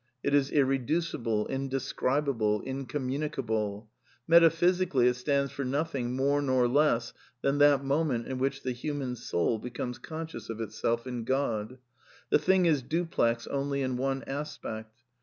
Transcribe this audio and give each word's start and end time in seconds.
It 0.23 0.33
is 0.33 0.49
irreducible, 0.49 1.45
indescribable, 1.45 2.61
incommunicable. 2.63 3.87
Meta 4.27 4.49
iphysically, 4.49 5.05
it 5.05 5.13
stands 5.13 5.51
for 5.51 5.63
nothing 5.63 6.15
more 6.15 6.41
nor 6.41 6.67
less 6.67 7.13
than 7.43 7.59
that 7.59 7.83
pioment 7.83 8.25
in 8.25 8.39
which 8.39 8.63
the 8.63 8.71
human 8.71 9.15
soul 9.15 9.59
becomes 9.59 9.99
conscious 9.99 10.49
of 10.49 10.59
it 10.59 10.69
iself 10.69 11.05
in 11.05 11.23
God. 11.23 11.77
The 12.31 12.39
thing 12.39 12.65
is 12.65 12.81
duplex 12.81 13.45
only 13.45 13.83
in 13.83 13.95
one 13.95 14.23
aspect. 14.23 14.95